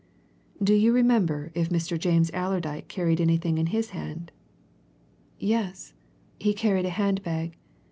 "Do 0.63 0.73
you 0.73 0.93
remember 0.93 1.51
if 1.53 1.69
Mr. 1.69 1.95
James 1.95 2.31
Allerdyke 2.33 2.87
carried 2.87 3.21
anything 3.21 3.59
in 3.59 3.67
his 3.67 3.91
hand?" 3.91 4.31
"Yes, 5.37 5.93
he 6.39 6.55
carried 6.55 6.85
a 6.87 6.97
hand 6.97 7.21
bag. 7.21 7.55